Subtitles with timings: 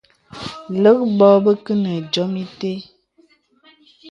[0.81, 2.75] Lə̀k bò bə kə nə diōm itə̀.